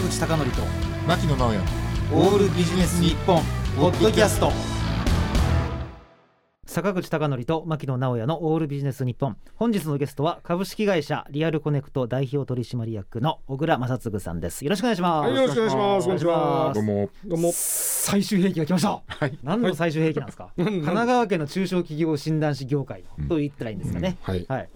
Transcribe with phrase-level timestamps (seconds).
[0.00, 0.62] 坂口孝則と
[1.06, 1.60] 牧野直哉。
[2.14, 3.42] オールビジネス日本
[3.76, 4.50] ポッドキャスト。
[6.64, 9.36] 坂口孝則と牧野直哉のオールビジネス日本。
[9.56, 14.64] 本日のゲストは株式会社リアルコネクト代表取締役の小倉正嗣さんです。
[14.64, 16.06] よろしくお願いします、はい、よろしくお願いします。
[16.06, 16.72] こんにちは。
[16.74, 17.10] どうも。
[17.26, 17.52] どうも。
[17.52, 19.02] 最終兵器が来ました。
[19.06, 19.38] はい。
[19.42, 24.46] 何の最終兵器なんですか、神奈川県の中小企業診断士業界と言ったらいいんですかね、はい。
[24.48, 24.68] はい、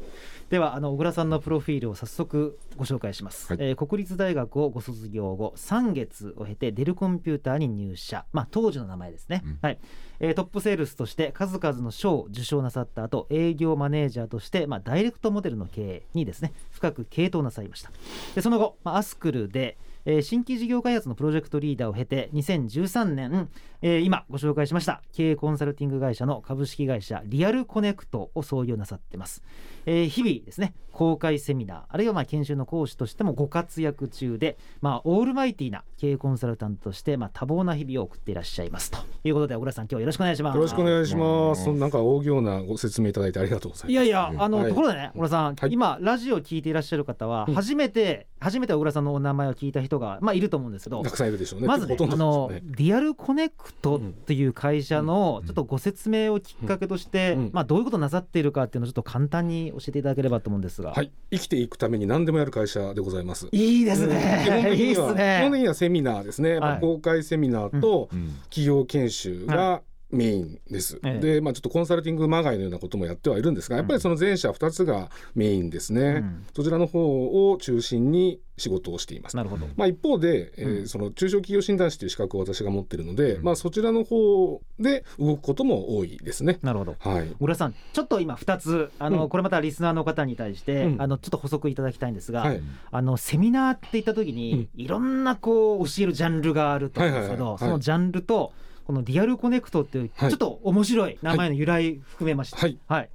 [0.51, 3.63] ではあの小倉さんのプロフィールを早速ご紹介します、はい。
[3.63, 9.59] えー国立大学をご卒業後3月を経てデルコンピューターに入社、まあ、当時の名前ですね、うん。
[9.63, 9.79] はい。
[10.21, 17.91] えートップセールスとして数々の賞を受賞なさった後営業マネージャーとして、まあ、ダイレクトモデルの経営にですね深く傾倒なさいました。
[18.35, 23.49] でその後、まあ、アスクルでえー新規事業開発のプロジェクトリーダーを経て2013年、
[23.83, 29.43] えー今ご紹介しました経営コンサルティング会社の株式会社リアルコネクトを創業なさってます、
[29.87, 41.73] えー日々ですね公開セミナーあるいはまあ研修の講師としてもご活躍中で、まあ、オールマイティーな経営コンサルタントとして、まあ、多忙な日々を送っていらっしゃいますということで小倉さん今日はよろしくお願いしますよろしくお願いします。
[41.73, 43.93] なんか大行なご説明いただいてありがとうございます。
[43.93, 51.03] いやいや、あの、はいところでね、小倉さん、はい今ラジオ聞いていらっしゃる方は、うん初めて、初めて小倉さんのお名前を聞いた人が、まあ、いると思うんですけど。
[51.03, 51.67] たくさんいるでしょうね。
[51.67, 52.53] まずね、あの。
[52.77, 60.93] リアルコネクトっていう会社のうんちょっとご説明をきっかけとして、うんまあどういうことなさっているかっていうのをちょっと簡単に教えていただければと思うんですが。
[60.93, 61.11] はい。
[61.31, 63.49] 生きていくために何でもやる会社でございます。
[63.53, 64.75] いいですね。
[64.77, 65.19] いいっす的には基本的
[65.53, 65.59] ね。
[65.61, 66.61] にはセミナーですね。
[66.61, 69.83] まはいあ公開セミナーとうん企業研修が
[70.15, 71.01] メインです。
[71.05, 76.03] ええで、まあちょっとコンサルティングまがいのようなこともやってはいるんですが、やっぱりその前者2つがメインですね。
[76.03, 79.37] うんそちらの方を中心に仕事をしています。
[79.37, 79.67] なるほど。
[79.77, 86.59] まあ、一方で、えーうんその中小企業診断士という資格を私が持っているので、うんまあ、そちらの方で動くことも多いですね。
[86.63, 86.97] なるほど。
[86.99, 98.53] はい、小倉さん、ちょっと今2つ、あの、うんこれまたリスナーの方に対して、うんあのちょっと補足いただきたいんですが、はいあのセミナーって言った時に、いろんなこう教えるジャンルがあると思うんですけど、はいはいはいそのジャンルと
[98.87, 100.31] このリアルコネクトっていう、はい。
[100.31, 102.79] ちょっと面白い名前の由来含めまして、はい。
[102.87, 103.09] はい、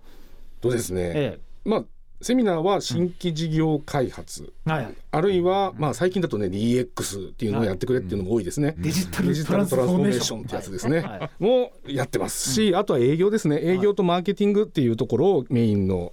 [0.62, 1.85] とですね、えまあ、
[2.22, 8.75] セミナーは新規事業開発、えはい、あるいは、まあ、最近だとね DX っていうのをやってくれっていうのも多いですね。
[8.78, 10.41] デジタルデジタルトランスフォーメーション。
[10.41, 11.00] ってやつですね。
[11.00, 11.44] はい。
[11.44, 13.59] もやってますし、あとは営業ですね。
[13.62, 16.12] 営業とマーケティングっていうところをメインの、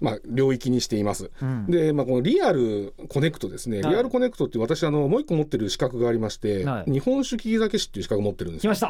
[0.00, 1.30] まあ、領域にしています。
[1.40, 1.66] うん。
[1.66, 3.92] で、まあ、このリアルコネクトですね、はい。
[3.92, 6.92] リアルコネクトって私あのもう一個持ってる資格がありまして、はい。
[6.92, 8.66] 日本酒利き酒師っていう資格を持ってるんです。
[8.66, 8.80] よ来まし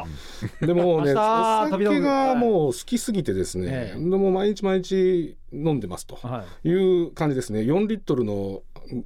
[0.59, 0.65] た。
[0.65, 6.69] でもねお酒がもう好きすぎてですね、ええでも毎日毎日飲んでますとはい。
[6.69, 7.61] いう感じですね。
[7.61, 8.61] 4リットルの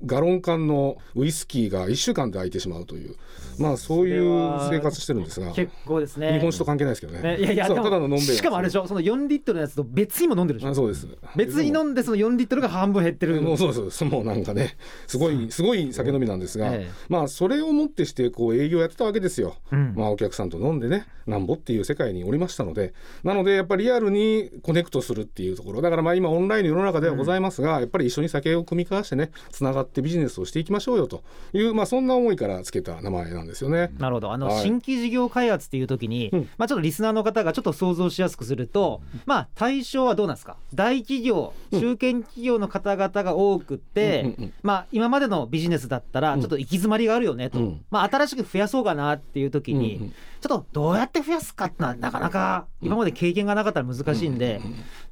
[0.06, 3.16] ガロン缶のウイスキーが1週間で空いてしまうという
[3.58, 4.24] まあそういう
[4.70, 6.34] 生活してるんですが結構ですね。
[6.34, 7.22] 日本酒と関係ないですけどね。
[7.22, 10.72] ね、いやいやただののんべえしかもあれでしょその4リットルのやつと別にも飲んでるでしょ。
[10.72, 14.78] あそうです別に飲んでその4リットルが半分減ってるもうそうですもうなんかね
[15.08, 16.92] すごいすごい酒飲みなんですが、ええ。
[17.10, 19.56] まあそれをもってしてこう営業やってたわけですよ。
[19.72, 19.94] うん。
[19.96, 25.82] まあお客さんと飲んでねなんぼっていう世界におりましたのでなのでやっぱりリアルにコネクトするっていうところ。
[25.82, 31.24] だからまあ今オンラインの世の中ではございますが、やっぱり一緒に酒を酌み交わしてねつながってビジネスをしていきましょうよと
[31.54, 33.92] いうまあそんな思いからつけた名前なんですよね。
[33.98, 34.32] なるほど。
[34.32, 34.62] あの、はい。
[34.62, 36.50] 新規事業開発っていう時に、うん。
[36.58, 40.58] まあ、ちょっとリスナーの方がちょっと想像しやすくすると、まあ、対象はどうなんですか？
[40.74, 41.80] 大企業うん。
[41.80, 46.42] 中堅企業の方々が多くって、うんまあ、今までのビジネスだったらうん。
[46.42, 47.86] ちょっと行き詰まりがあるよねと、うん。
[47.90, 50.12] まあ、新しく増やそうかなっていう時に、
[50.44, 54.60] ちょっとどうやって増やすかってのはなかなか今まで経験がなかったら難しいんで、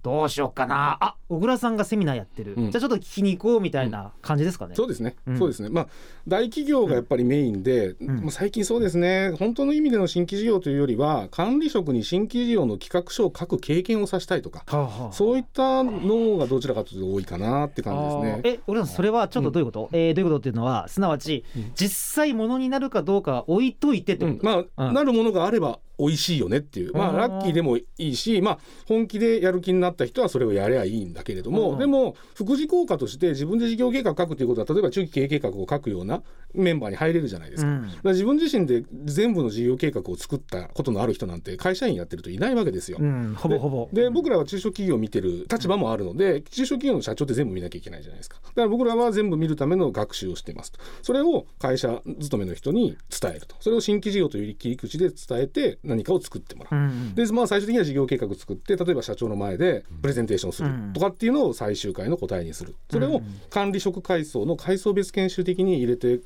[0.04, 0.98] どうしようかな。
[1.00, 2.72] あ小倉さんがセミナーやってる、うん。
[2.72, 4.76] じゃあちょっと聞きに行こうみたいな感じですかね。
[4.76, 5.40] そうですね、うん。
[5.40, 5.70] そうですね。
[5.70, 5.88] まあ
[6.28, 8.22] 大企業がやっぱりメインで、ん。
[8.22, 9.32] まあ最近そうですね。
[9.40, 14.66] 本当の意味での新規事業というよりは管理職に新規事業の企画書を書く経験をさせたいとか
[15.14, 18.56] そういったのがどちらかというと多いかなって感じですね。
[18.56, 19.90] え、俺さんそれはちょっとどういうこと？
[19.94, 24.38] えーどういうことっていうのはすなわち、実際ものになるかどうかは置いといてってこと？
[24.38, 24.44] うん。
[24.44, 24.94] まあ、うん。
[24.94, 26.94] なるもものがあれば美味しいよねっていう。
[26.94, 31.80] まあうんラッキーでもいいし、まあ、本気でやる気になった人はそれをやればいいんだけれども、うん。
[31.80, 36.24] でも副次効果として自分で事業計画書くということは例えば中期経営計画を書くような
[36.54, 37.70] メンバーに入れるじゃないですか。
[37.72, 42.98] から自分自身で全部の事業計画を作ったことのある人なんて会社員やってるといないわけですよ。
[43.00, 43.90] うん、ほぼほぼ。
[43.94, 48.38] で僕らは中小企業を見てる立場もあるので中小企業の社長って全部見なきゃいけないじゃないですか。
[48.44, 50.80] だから僕らは全部見るための学習をしてますと。
[51.02, 53.56] それを会社勤めの人に伝えると。
[53.60, 60.94] それを新規事業という切り口で伝えて何かを作ってもらう、うんでまあ最終的には事業計画を作って例えば社長の前でプレゼンテーションするうん。
[60.94, 62.76] とかっていうのを最終回の答えにする。
[62.90, 66.20] それを管理職階層の階層別研修的に入れて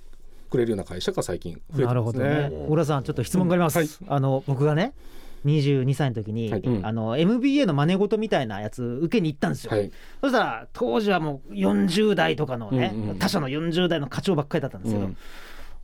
[0.49, 2.49] くれるような会社が最近増えてなるほどますね。
[2.49, 2.65] ね。
[2.65, 3.77] 小倉さんちょっと質問があります。
[3.77, 3.87] はい。
[4.07, 4.93] あの僕がね。
[5.45, 6.61] 22歳の時に、はい。
[6.61, 6.85] うん。
[6.85, 9.91] あの MBA の真似事みたいなやつ受けに行ったんですよ、はい。
[10.21, 13.19] そしたら当時はもう40代とかのね、うんうん。
[13.19, 15.17] 他社の40代の課長ばっかりだったんですけど、うん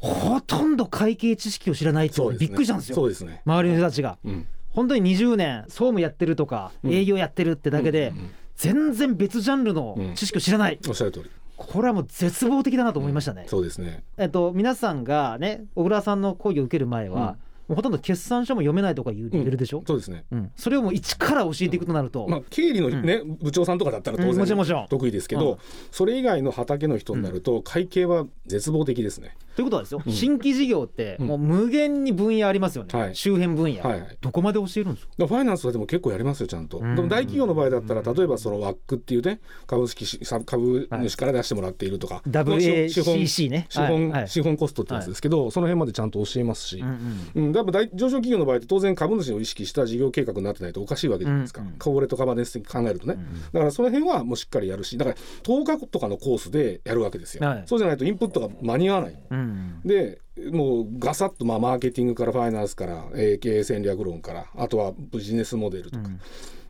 [0.01, 2.48] ほとんど会計知識を知らないってそうですね。
[2.48, 2.95] びっくりしたんですよ。
[2.95, 3.42] そうですね。
[3.45, 4.18] 周りの人たちが。
[4.25, 4.48] うん。
[4.71, 6.94] 本当に20年総務やってるとかうん。
[6.94, 8.13] 営業やってるってだけで
[8.56, 11.30] 全然別ジャンルの知識を知らない、おっしゃる通り。
[11.56, 14.03] これはもう絶望的だなと思いましたね、そうですね。
[14.18, 17.38] えっと、皆さんがね小倉さんの講義を受ける前は、
[17.71, 20.25] もうほとんど決算書も読めないとかいうレベルでしょ、そうですね。
[20.29, 20.51] うん。
[20.57, 25.57] それをもう一から教えていくとなると、まあ経理のね、部長さんとかだったら当然得意ですけど、うん。
[25.89, 30.12] それ以外の畑の人になると会計は絶望的ですね、ということはですよ、うん。
[30.12, 31.27] 新規事業ってうん。
[31.27, 33.15] もう無限に分野ありますよね、はい。
[33.15, 34.18] 周辺分野、はいはい。
[34.19, 35.27] どこまで教えるんですか？
[35.27, 36.95] ファイナンスはでも結構やりますよちゃんと、うん。
[36.95, 43.68] でも大企業の場合だったら例えばそのワックっていうね株式し株主から出してもらっているとか、資本 WACC ね。
[43.69, 44.27] 資本,、はいはい。
[44.27, 53.18] 資本コストってやつですけど、その辺までちゃんと教えますし、うんうんうん、だから大上場企業の場合って当然株主を意識した事業計画になってないとおかしいわけじゃないですか、うんうん顔売れとカバネス的に考えるとね、
[53.54, 57.63] だからその辺はもうしっかりやるしだから10日とかのコースでやるわけですよ、はい。
[57.66, 59.18] そうじゃないとインプットが間に合わない。
[59.30, 59.81] うん。
[59.84, 60.19] で
[60.52, 66.19] もうガサッとまあマーケティングからファイナンスから、えー経営戦略論からあとはビジネスモデルとか、うん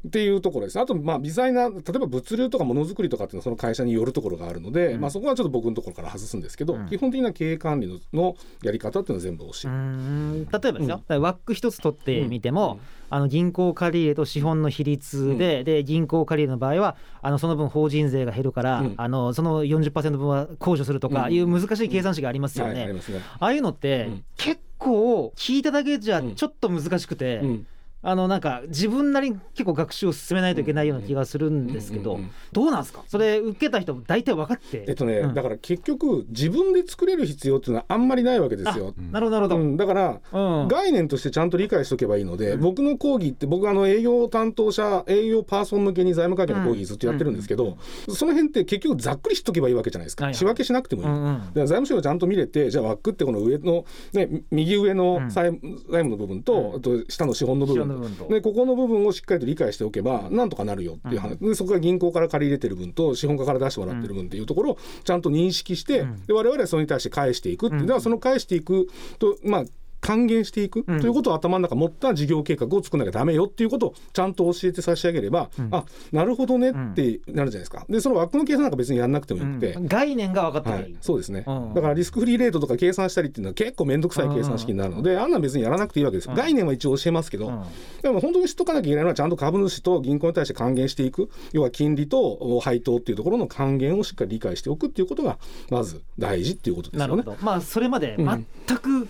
[0.08, 0.80] っていうところです。
[0.80, 6.88] あとまあ微細な例えば物流とかものづくりとかっていうのはその会社によるところがあるので、まあ、そこはちょっと僕のところから外すんですけど、うん。
[6.88, 11.22] 基本的な経営管理ののやり方っていうのは全部教え例えばですよ、うん。
[11.22, 12.80] ワック一つ取ってみても、うん。
[13.14, 18.94] あの銀行借り入れと資本の比率で,、で銀行借り入れの場合はあのその分法人税が減るから、うん。
[18.98, 21.34] あのその40%分は控除するとかうん。
[21.34, 22.86] いう難しい計算式がありますよね。
[22.86, 22.96] はい、あ。
[23.40, 24.24] ああいうのって、うん。
[24.38, 27.68] 結構聞いただけじゃうんちょっと難しくて、うん
[28.04, 32.20] あのなんか自分なりに結構学習を進めないといけないような気がするんですけど、
[32.52, 33.04] どうなんですか？
[33.08, 34.86] それ受けた人大体分かって。
[34.88, 35.34] えっとね、うん。
[35.34, 38.94] だから結局自分で作れる必要っていうのはあんまりないわけですよ。
[39.12, 40.68] なるほどなるほど、うん、だからうん。
[40.68, 47.78] 概念としてちゃんと理解しておけばいいので、僕の講義って僕あの営業担当者営業パーソン向けに財務会計の講義ずっとやってるんですけど、
[48.10, 50.36] その辺って結局ざっくりしとけばいいわけじゃないですか、はいはい。
[50.38, 51.08] 仕分けしなくてもいい。
[51.08, 51.42] うんうん。
[51.54, 55.60] 財務省がちゃんと見れてじゃあ枠ってこの上の、ね、右上の債,、財
[56.04, 56.76] 務の部分と,、うん。
[56.78, 58.28] あと下の資本の部資分本の部分と。
[58.28, 66.26] でここの部分をしっかりと理解しておけばなんとかなるよっていう話、でそこから銀行から借り入れてる分と資本家から出してもらってる分っていうところをちゃんと認識して、うん。
[66.26, 67.82] で我々はそれに対して返していくっていう。
[67.82, 67.88] うん。
[67.88, 68.88] だからその返していく
[69.20, 69.66] とまあ
[70.02, 71.04] 還元していくとうん。
[71.04, 75.70] いうことを頭の中に持った事業計画を作らなきゃダメよっていうことをちゃんと教えて差し上げれば、うん。
[75.72, 77.86] あなるほどねってなるじゃないですか。
[77.90, 79.88] でその枠の計算なんか別にやんなくてもよくて、うん。
[79.88, 80.90] 概念が分かってはい。
[80.90, 81.74] る、そうですね、うん。
[81.74, 87.64] だからリスクフリーレートとか計算したりっていうのは結構面倒くさい計算式になるので、あんなん別にやらなくていいわけです概念は一応教えますけど、うん。
[88.02, 91.30] でも本当に知っとかなきゃいけないのはちゃんと株主と銀行に対して還元していく。
[91.54, 95.38] 要は金利と配当っていうところの還元をしっかり理解しておくっていうことが
[95.70, 97.16] まず大事っていうことですよね。
[97.16, 97.46] なるほど。
[97.46, 99.10] まあそれまで全く考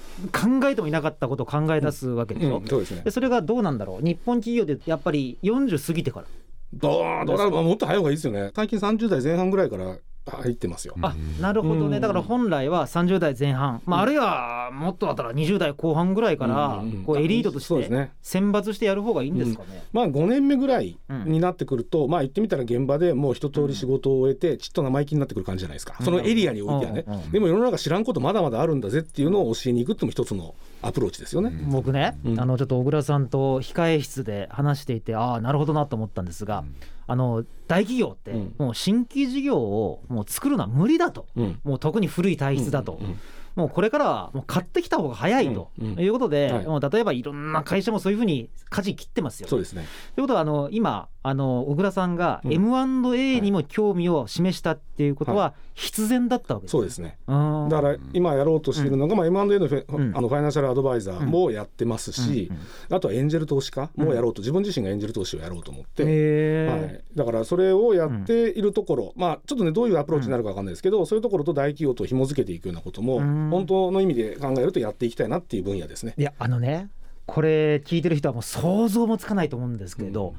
[0.70, 3.02] えてもいなかったことを考え出すわけでしょ、うん、そうですね。
[3.04, 4.06] でそれがどうなんだろう。
[4.06, 6.28] 日本企業でやっぱり40過ぎてから。
[6.74, 8.52] どうどうもっと早い方がいいですよね。
[8.56, 10.96] 最近30代前半ぐらいから入ってますよ。
[11.02, 11.96] あなるほどね。
[11.96, 12.02] うん。
[12.02, 17.04] だから本来は30代前半、まあ、あるいはもっとだったら20代後半ぐらいからうんうんうん。
[17.04, 19.84] こうエリートとして選抜してやる方がいいんですかね？
[19.92, 27.32] まあ5年目ぐらいになってくると、まあ言ってみたら現場でもう一通り仕事を終えてちっと生意気になってくる感じじゃないですか、そのエリアにおいてはね、うんうんうん。
[27.32, 31.52] でも世の中知らんことまだまだあるんだぜっていうのを教えに行くっていうのも一つのアプローチですよね。
[31.68, 32.40] 僕ね、うん。
[32.40, 36.64] あのちょっと小倉さんと控え室で話していてああなるほどなと思ったんですが、
[37.12, 38.56] あの大企業ってうん。
[38.58, 41.60] もう新規事業をもう作るのは無理だと、うん。
[41.64, 43.20] もう特に古い体質だと、うんうん
[43.54, 45.72] もうこれからはもう買ってきた方が早いと。
[45.78, 46.00] うんうん。
[46.00, 46.66] いうことで、はい。
[46.66, 49.86] もう例えばいろんな会社もそういうふうに舵切ってますよ、そうですね。
[50.16, 52.54] ということはあの今あの小倉さんがうん。
[52.54, 57.18] M&A にも興味を示したっていうことは必然だったわけですそうですね。
[57.28, 57.70] うん。
[57.70, 60.18] だから今やろうとしているのが、まあ、M&A のフェ,、うん。
[60.18, 62.56] あのファイナンシャルアドバイザーもやってますし、うん。
[62.56, 73.50] うんあとはエンジェル投資家もやろうと、自分自身がエンジェル投資をやろうと思って、はい、だからそれをやっているところ、まあちょっとねどういうアプローチになるかわかんないですけど、そういうところと大企業と紐付けていくようなことも、うん。
[73.50, 76.14] 本当の意味で考えるとやっていきたいなっていう分野ですね。
[76.18, 76.90] いやあのね
[77.26, 80.36] これ聞いてる人はもう想像もつかないと思うんですけれど、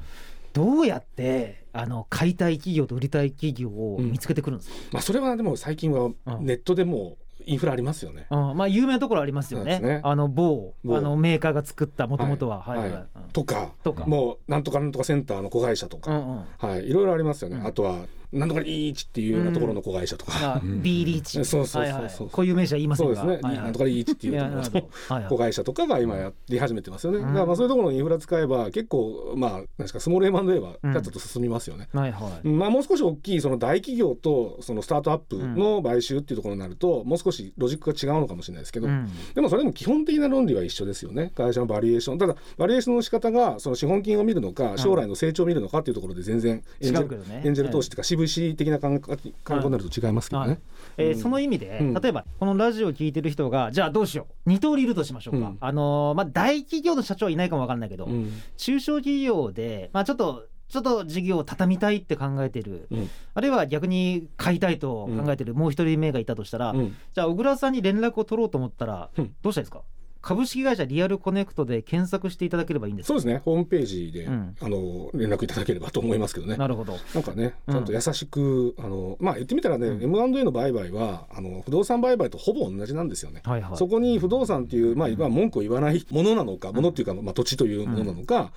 [0.53, 6.45] どうやってあの買いたい企業と売りたい企業を見つけてくるんですか、まあそれはでも最近はうん。
[6.45, 8.27] ネットでもうインフラありますよね。
[8.29, 8.57] うん。
[8.57, 9.79] まあ有名なところありますよね。
[9.79, 10.01] ね。
[10.03, 10.97] あの某某。
[10.97, 12.61] あのメーカーが作ったもともとは。
[12.61, 12.91] はい。
[12.91, 13.71] はい、とか。
[13.83, 14.05] とか。
[14.05, 16.45] もうなんとかなんとかセンターの子会社とか、うんうん。
[16.57, 17.57] はい、いろいろありますよね。
[17.57, 17.67] うん。
[17.67, 22.29] あとはなんとかリーチっていうようなところの子会社とか、あ B リーチ、そうそうそうそう。
[22.29, 23.15] こういう名詞は言いませんが。
[23.15, 27.19] そうですね、なんとかリーチっていうところの子会社とかが今やり始めてますよね。
[27.19, 27.27] うん。
[27.27, 30.93] だからまあそういうところのインフラ使えば結構まあなんですかスモール M&A はうん。
[30.93, 31.89] ちょっと進みますよね。
[31.93, 32.47] はいはい。
[32.47, 39.09] まあ、もう少し大きいその大企業とそのスタートアップの買収っていうところになると、もう少しロジックが違うのかもしれないですけど、うん。
[39.35, 41.31] でもそれでも基本的な論理は一緒ですよね。
[41.35, 42.17] 会社のバリエーション。
[42.17, 50.59] ただバリエーションの仕方がその資本金を見るのか将来の成長を見るのかっていうところで全然エンジェル,、投資っていうか渋 VC 的な感覚感覚になると違いますけどね、はい。
[50.97, 51.19] えーうん。
[51.19, 51.93] その意味で、うん。
[51.93, 54.49] 例えばこのラジオを聞いてる人がじゃあどうしよう。
[54.49, 55.57] 二通りいるとしましょうか、うん。
[55.59, 58.31] あのーまあ、大企業の社長はいないかもわかんないけど、うん。
[58.57, 63.09] 中小企業で、まあ、ちょっとちょっと事業を畳みたいって考えてる、うん。
[63.35, 66.95] あるいは逆に買いたいと考えてるもう一人目がいたとしたら、うん。
[67.13, 69.35] じゃあ小倉さんに連絡を取ろうと思ったら、うん。
[69.43, 69.81] どうしたらいいですか？
[70.23, 73.07] 株式会社リアルコネクトで検索していただければいいんです。
[73.07, 73.41] かそうですね。
[73.43, 74.55] ホームページで、うん。
[74.61, 76.55] あの連絡いただければと思いますけどね。
[76.55, 76.97] なるほど。
[77.13, 77.73] なんかねうん。
[77.73, 80.03] ちゃんと優しく、あのまあ言ってみたらね、うん。
[80.03, 83.41] M&A の売買はあの不動産売買とほぼ同じなんですよね。
[83.43, 83.77] はいはい。
[83.77, 88.53] そこに不動産っていう、まあ、文句を言わないものなのか、ものっていうか、まあ、土地というものなのか、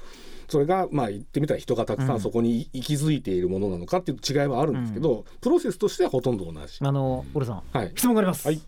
[0.48, 2.18] それが、まあ、言ってみたら人がたくさうん。
[2.18, 6.78] んそこに息づいているものなのかっていう違いはあるんですけど、プロセスとしてはほとんど同じ。
[6.80, 8.60] あの小倉さんはい、質問があります、はい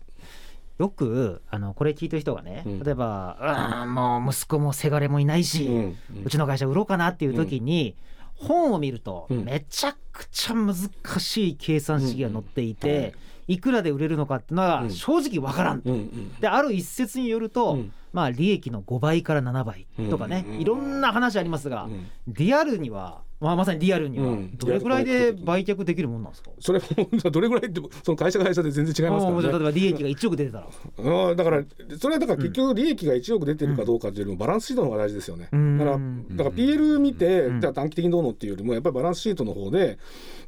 [0.79, 2.79] よくあのこれ聞いてる人がね、うん。
[2.83, 6.25] 例えば「うんもう息子もせがれもいないし、ううん。
[6.29, 7.95] ちの会社売ろうかな」っていう時に、
[8.35, 9.43] 本を見るとうん。
[9.43, 10.75] めちゃくちゃ難
[11.19, 13.13] しい計算式が載っていて、
[13.47, 13.55] い。
[13.55, 14.89] いくらで売れるのかっていうのはうん。
[14.89, 16.35] 正直わからん、うんうん。
[16.39, 22.07] である一説によると、うんまあ利益の5倍から7倍とかね、うんいろんな話ありますが、うん。
[22.27, 24.57] リアルには、まあ、まさにリアルにはうん。
[24.57, 29.47] どれぐらいで売却できるもんなんですか、それもどれぐらいってその会社会社で全然違いますからね。
[29.47, 31.63] 例えば利益が1億出てたら、あーだから
[31.97, 35.47] それはだから結局利益が1億出てるかどうかっていうよりもバランスシートの方が大事ですよね。
[35.51, 35.77] うん。
[35.77, 37.61] だからだから PL 見て、うん。
[37.61, 39.99] じゃあ短期的にどうのっていうよりもやっぱりバランスシートの方で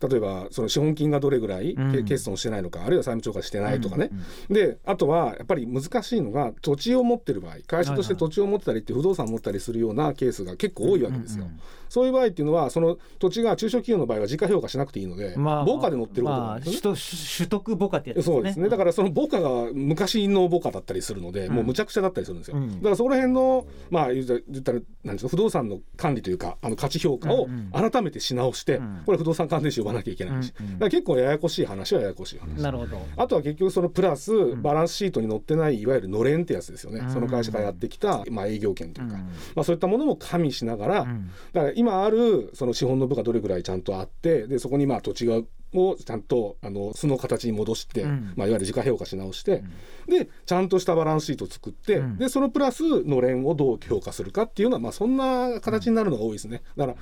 [0.02, 4.10] 例えばその資本金がどれぐらい、欠損してないのかあるいは債務超過してないとかね、
[4.50, 11.46] であとはやっぱり難しいのが土地を持ってる場合会社として土地を持ってたりって不動産を持ったりするようなケースが結構多いわけですよ。
[11.46, 11.60] うんうん
[11.92, 16.82] そういう場合っていうのはその土地が中小企業の場合は時価評価しなくていいので、まあ、母価で乗ってることなまあ、んですよね。
[16.82, 18.34] 取得取得母価ってやつですね。
[18.36, 18.70] そうですね。
[18.70, 21.56] だからその母価が昔の母価だったりするので、うん。
[21.56, 22.78] もうむちゃくちゃだったりするんですよ、うん。
[22.78, 29.02] だからそこら辺のまあ言ったらなんですか不動産の管理というかあの価値評価をうん改めてし直して、うん。
[29.06, 30.74] これ不動産関連士呼ばなきゃいけないし、うんうん。
[30.76, 33.02] だから結構ややこしい話はややこしい話、なるほど。
[33.18, 34.62] あとは結局そのプラスん。
[34.62, 37.12] バランスシートに載ってないいわゆるのれんってやつですよね、うん。
[37.12, 39.22] その会社がやってきた、まあ、営業権というか、うん。
[39.22, 41.32] まあ、そういったものも加味しながら、うん。
[41.54, 45.42] だから今あるその資本の部がどれぐらいちゃんとあってでそこにまあ土地が
[45.74, 48.34] をちゃんとあの素の形に戻して、うん。
[48.36, 49.64] まあ、いわゆる時価評価し直して、
[50.08, 52.18] でちゃんとしたバランスシートを作って、うん。
[52.18, 56.62] でそのプラスのれんをどう評価するかっていうのは、まあ、そんな形になるのが多いですね。
[56.76, 56.98] だから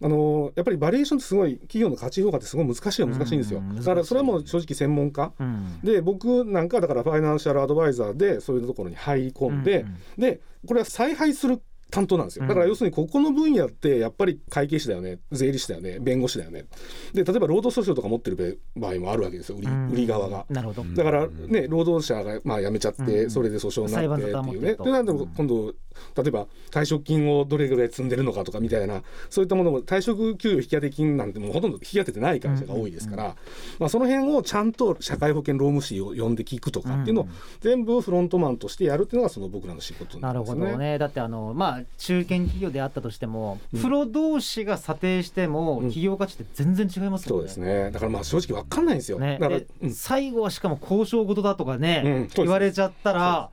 [0.00, 3.58] あのやっぱりバリエーションってすごい企業の価値評価ってすごい難しいは難しいんですよ。
[3.60, 5.32] うんだからそれはもう正直専門家。
[5.38, 5.80] うん。
[5.82, 9.96] で僕なんかだからファイナンシャルアドバイザーでそういうところに入り込んで、うん。
[10.20, 11.60] でこれは采配する
[11.90, 12.46] 担当なんですよ。
[12.46, 15.18] だから要するにここの分野ってやっぱり会計士だよね。
[15.32, 15.98] 税理士だよね。
[16.00, 16.66] 弁護士だよね。
[17.14, 19.56] で例えば労働訴訟とか持ってる場合もあるわけですよ。
[19.58, 19.90] 売り,、うん。
[19.90, 20.44] 売り側が。
[20.50, 20.84] なるほど。
[20.94, 23.30] だからね労働者がまあ辞めちゃってうん。
[23.30, 24.74] それで訴訟になってっていうね。
[24.74, 25.74] でなんで今度
[26.16, 33.36] 例えば退職金をどれぐらい積んでるのかとかみたいなそういったものも退職給与引き当て金なんてもうほとんど引き当ててない会社が多いですから、
[33.78, 37.30] まあ、その辺をちゃんと社会保険労務士を呼んで聞くとかっていうのをうん。
[37.60, 40.66] 全部フロントマンとしてやるっていうのがその僕らの仕事なるなんですね。
[40.66, 40.98] ほどね。
[40.98, 43.82] だってあのまあ中堅企業であったとしても、うん。
[43.82, 45.88] プロ同士が査定してもうん。
[45.88, 47.48] 企業価値って全然違いますそうよね。
[47.48, 47.90] ですね。
[47.90, 49.18] だからまあ正直わかんないんですよ。
[49.18, 53.50] ね、だから最後はしかも交渉事だとかね、言われちゃったら、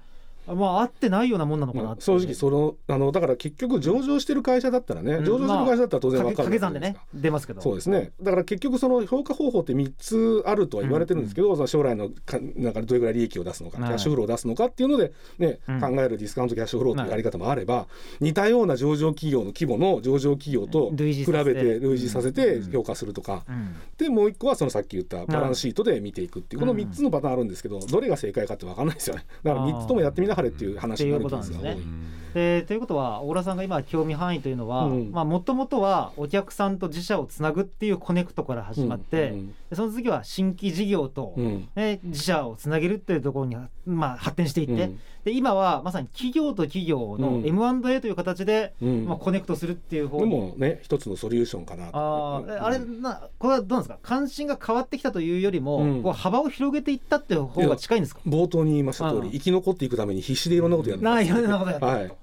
[0.48, 5.26] まあ合ってないようなもんなのかな正直そのあのだから結局上場してる会社だったらね、うん。
[5.26, 7.62] 上場してる会社だったら当然わかる掛け算でね出ますけど。
[7.62, 8.12] そうですね。
[8.22, 13.88] だから結局その評価方法って3つあるとは言われてるんですけど、その将来のかなんかどれぐらい利益を出すのか、はい。
[13.90, 15.82] キャッシュフローを出すのかっていうので、ねうん。
[15.82, 17.88] 考えるディスカウントキャッシュフローっていうやり方もあれば、
[18.20, 20.98] 似たような上場企業の規模の上場企業と比
[21.44, 22.72] べて類似させてうん。
[22.72, 23.76] 評価するとか、うん。
[23.98, 29.26] でもう一個はそのさっき言ったバランスシートで見ていくっていうこの3つのパターンあるんですけど、どれが正解かって分かんないですよね。
[29.44, 31.64] だから3つともやってみなはれっていう話になるケースが多い。
[31.64, 41.70] ですねでということは小倉さんが今興味範囲というのはうんもともとはお客さんと自社をつなぐっていうコネクトから始まって、うんでその次は新規事業と、うん。
[41.76, 47.46] ね、自社をつなげるっていうところに、まあ、発展していって、うんで今はまさに企業と企業のうん。
[47.48, 49.06] M&A という形で、うん。
[49.06, 53.98] まあ、コネクトするっていう方でにもね一つのソリューションかなとああれうんなこれはどうなんですか？
[54.04, 56.04] 関心が変わってきたというよりも、うん。
[56.04, 58.22] こう幅を広げていったっていう方が近いんですか？
[58.28, 62.14] 冒頭に言いました通うんり生き残っていくために必死でいろんなことやるんですないろんなことやって、はい。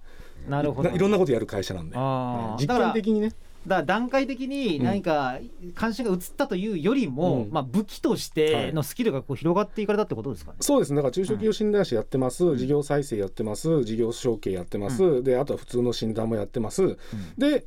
[0.49, 0.88] なるほど。
[0.88, 1.97] ないろんなことやる会社なんで。
[2.59, 3.32] 実験的にね
[3.66, 5.38] だ段階的に何か
[5.75, 7.52] 関心が移ったというよりも、うん。
[7.52, 10.57] まあ、武器としてのスキルがこう広がっていかれたってことですかね。
[10.61, 10.92] そうです。
[10.92, 13.85] ねだから中小企業診断士やってます、事業再生やってます。
[13.85, 16.97] 事業承継やってます、であとは普通の診断もやってます、
[17.38, 17.66] で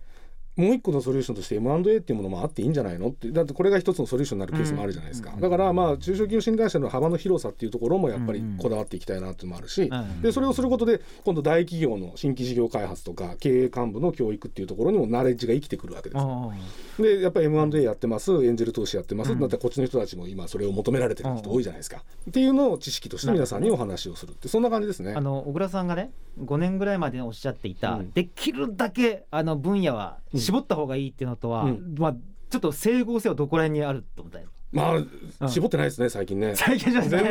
[0.55, 3.09] もう一個のソリューションとして M&A っていうものもあっていいんじゃないの？
[3.09, 5.41] ってだってこれが一つのソリューションになるケースもあるじゃないですか、うん。
[5.41, 16.53] だからまあ中小企業診断士の幅の広さっていうところもやっぱりこだわっていきたいなっていうのもあるし、うんでそれをすることで今度大企業の新規事業開発とか経営幹部の教育っていうところにもナレッジが生きてくるわけですよ。
[16.53, 25.13] あでやっぱり M&A やってますエンジェル投資やってます、ったらこっちの人たちも今それを求められてる人多いじゃないですか、っていうのを知識として皆さんにお話をするってそんな感じですね。
[25.15, 28.11] あの小倉さんがね5年ぐらいまでおっしゃっていた、うん。
[28.11, 31.95] できるだけあの分野は絞った方がいいっていうのとは、うん。
[31.97, 32.15] まあ
[32.49, 35.09] ちょっと整合性はどこら辺にあると思ったよまうん。
[35.39, 36.55] あ絞ってないですね最近ね。
[36.55, 37.23] 最近じゃ全然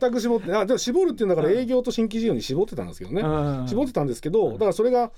[0.00, 3.68] 全く絞ってあでも絞るっていうんだから営業と新規事業に絞ってたんですけどね、うん。
[3.68, 5.10] 絞ってたんですけどだからそれが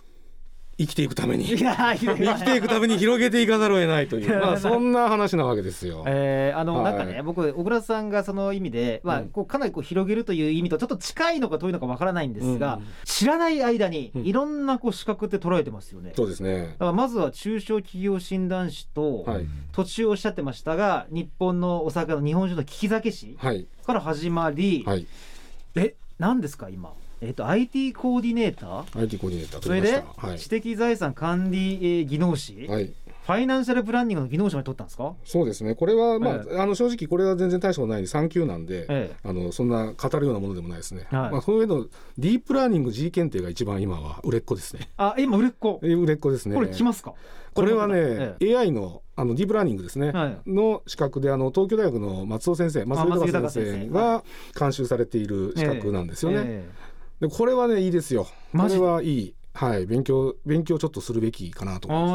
[0.82, 1.44] 生きていくために。
[1.46, 4.30] 生きていくために広げていかざるを得ないといいう。
[4.32, 6.04] や まあそんな話なわけですよ。
[6.06, 6.94] えーあの、はい。
[6.94, 9.28] なんかね僕小倉さんがその意味で、まあうん。
[9.28, 12.82] こうかなりこう広げるという意味とちょっと近いのか遠いのかわからないんですが、うん。
[13.04, 14.22] 知らない間にうん。
[14.24, 16.12] いろんなこう資格って捉えてますよね。
[16.16, 16.74] そうですね。
[16.78, 16.78] だ。
[16.78, 19.46] からまずは中小企業診断士と、はい。
[19.72, 23.66] 途中おっしゃってましたが日本のお酒の日本酒の利き酒師はい。
[23.86, 25.06] から始まり、はい。
[25.74, 30.02] え何ですか今、えっと IT コーディネーター？IT コーディネーターそれで。
[30.16, 32.86] はい知的財産管理、えー技能士、はい。
[32.86, 35.76] ファイナンシャルプランニングの技能士まで取ったんですか、そうですね。
[35.76, 38.86] これはまあ、えあの正直これは全然大したことないんで3級なんで。
[38.88, 41.06] えあのそんな語るようなものでもないですね。
[41.10, 41.86] はいまあその上の
[42.18, 44.88] ディープラーニング G 検定が一番今は売れっ子ですね。
[44.96, 45.78] あ今売れっ子？
[45.84, 46.56] え売れっ子ですね。
[46.56, 47.14] これ来ますか？
[47.54, 54.24] これはね、え AI のあのディープラーニングですね、はいの資格であの東京大学の松尾先生松尾先生が
[54.58, 56.38] 監修されている資格なんですよね。
[56.44, 56.91] えで
[57.28, 58.26] これはねいいですよ。
[58.56, 59.34] これはいい。
[59.54, 62.10] はい勉強勉強ちょっとするべきかなとえ思い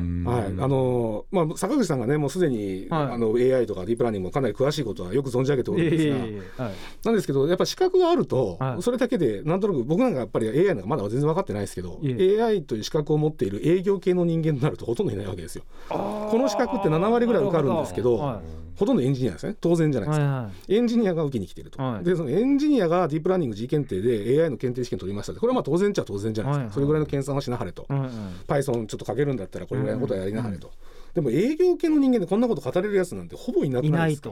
[0.00, 0.38] ます。
[0.38, 3.12] あはい、あのまあ坂口さんがねもうすでに、はい。
[3.12, 8.82] あの AI とかディープラーニングもかなり詳しいことはよく存じ上げておるんですが、ええはいなんですけどやっぱ資格があると、はい。
[8.82, 15.64] それだけでなんとなく僕なんかやっぱり AI なんかまだ全然分かってないですけど、え AI という資格を持っている営業系の人間になるとほとんどいないわけですよ。
[15.88, 18.60] この資格って7割ぐらい受かるんですけどはい。
[18.80, 19.54] ほとんどエンジニアですね。
[19.60, 20.74] 当然じゃないですか、はいはい。
[20.74, 22.04] エンジニアが受けに来てると、はい。
[22.04, 25.40] でそのエンジニアがディープラーニング G 検定で AI の検定試験取りましたって。
[25.40, 28.08] これはまあ当然っちゃ当然じゃないですか、それぐらいの研鑽をしなはれと、うんうん。
[28.46, 30.70] Python ちょっと書けるんだったらこれぐらいのことはやりなはれと、
[31.14, 34.30] でも営業系の人間でこんなこと語れるやつなんてほぼいなくいないですか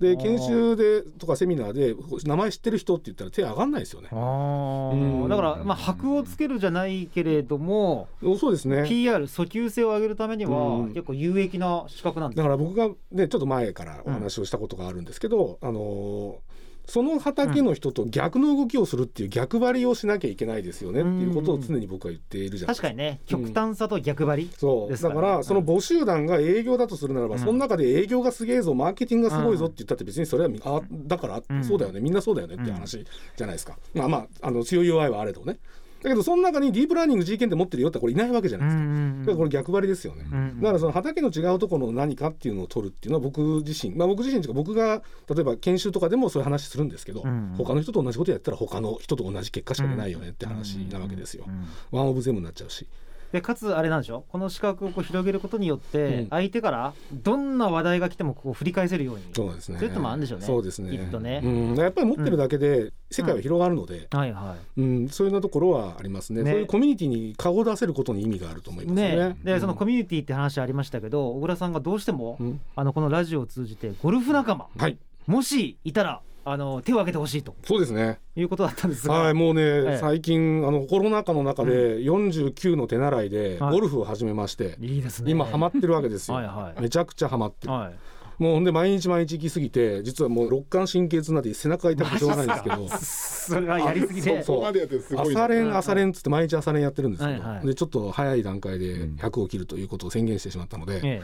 [0.00, 4.08] で研修でとかセミナーで名前知ってる人って言ったら手上がんないですよね。
[4.12, 5.24] あうん。
[5.24, 8.06] ーだからまあ箔をつけるじゃないけれども
[8.38, 8.86] そうですね。
[8.88, 10.88] PR 訴求性を上げるためにはうん。
[10.90, 16.47] 結構有益な資格なんですだから僕がねちょっと前からお話をしたことがあるんですけど、あのー
[16.88, 22.88] その畑の人と逆の動きをするっていう逆張りをしなきゃいけないですよねっていうことを常に僕は言っているじゃないですか。
[22.88, 23.20] 確かにね。
[23.26, 24.88] 極端さと逆張りそう。
[24.88, 25.20] だですからね。
[25.20, 27.40] からその母集団が営業だとするならば、うん。
[27.40, 31.62] その中で営業がすげえぞマーケティングがすごいぞって言ったって別にそれはみあだから、うん。
[31.62, 32.00] そうだよね。
[32.00, 33.04] みんなそうだよねって話
[33.36, 35.58] じゃないですか、まあまああの強い弱いはあれどね
[36.02, 38.84] だけどその中にディープラーニング G 検定持ってるよってこれいないわけじゃないですか、
[39.20, 52.86] だからこれ逆張りですよね、うんだからその畑の違うところの何かっていうのを取るっていうのは僕自身まあ僕自身というか僕が例えば研修とかでもそういう話するんですけど、うん他の人と同じことやったら他の人と同じ結果しか出ないよねって話なわけですよ、うんうんワンオブゼムになっちゃうし
[53.32, 54.24] でかつあれなんでしょ？
[54.28, 56.28] この資格をこう広げることによってうん。
[56.30, 59.24] 相手からどんな話題が来てもこう振り返せるように。
[59.34, 59.78] そうですね。
[59.78, 60.46] そういうのもあるんでしょうね。
[60.46, 60.96] そうですね。
[60.96, 61.40] きっとね。
[61.44, 64.32] うん、やっぱり持ってるだけで世界は広がるので、はい。
[64.32, 65.08] はうん。
[65.08, 66.42] そういうようなところはありますね。
[66.42, 66.50] ね。
[66.52, 69.16] そういうコミュニティに顔を出せることに意味があると思いいますね。
[69.16, 69.36] ね。
[69.44, 72.60] でそのコミミュニティって話ありましたけど小倉さんがどうしてもうん。
[72.76, 74.98] あのこのラジオを通じてゴルフ仲間はい。
[75.26, 77.54] もしいたらあの手を挙げてほしいと。
[77.64, 78.20] そうですね。
[78.36, 83.72] いうことだったんですが、はいもうね、え最近あのコロナ禍の中で49の手習いではい。
[83.72, 85.30] ゴルフを始めまして、いいですね。
[85.30, 86.82] 今ハマってるわけですよ、はいはい。
[86.82, 87.94] めちゃくちゃハマってる、はい。
[88.38, 92.88] もうほんで毎日毎日行き過ぎて実はもう肋間神経痛になって背中が痛くてしょうがないんですけど。
[92.88, 97.66] それはやりすぎでそうそこまでやってすごいな朝練朝練っつって毎日朝練やってるんですけど、はいはい。
[97.66, 101.22] でちょっと早い段階でうん100を切るということを宣言してしまったので、え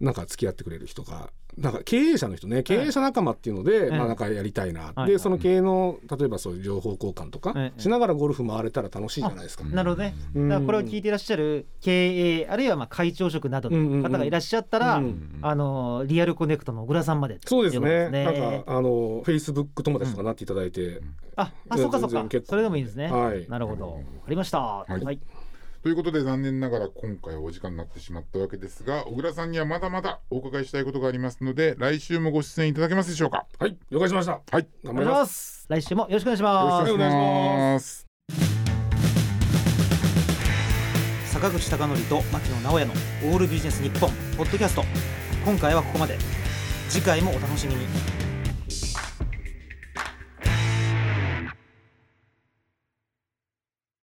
[0.00, 5.10] なんか付き合ってくれる人がなんか経営者の人ね経営者仲間っていうので、えまあなんかやりたいな、はい。
[5.10, 9.64] でその経営の例えばそういう情報交換とかええしながらゴルフ回れたら楽しいじゃないですか。
[9.66, 10.14] えなるほどね。
[10.34, 10.48] うん。
[10.48, 18.10] だからこれを聞いていらっしゃる経営あるいはまあ会長職などの方がいらっしゃったら、うんあのリアルコネクトの小倉さんまでそうですね。
[18.10, 21.02] なんかあのフェイスブック友達とかなっていただいて、
[21.36, 22.26] ああそうかそうか。
[22.44, 23.46] それでもいいですね、はい。
[23.48, 23.90] なるほど。
[23.90, 24.60] わかりました。
[24.60, 25.04] はい。
[25.04, 25.20] はい
[25.82, 33.46] ということで残念ながら今回はお時間になってしまったわけですが小倉さんにはまだまだお伺いしたいことがありますので来週もご出演いただけますでしょうか？
[33.58, 34.32] はい了解しました。
[34.32, 34.66] はい。
[34.84, 35.62] 頑張りまます。
[35.62, 38.06] す来週もよろしくお願いしよろますしくお願いします。
[41.32, 42.92] 坂口孝則と牧野直哉の
[43.32, 44.84] オールビジネス日本ポッドキャスト。
[45.46, 46.18] 今回はここまで。
[46.90, 47.86] 次回もお楽しみに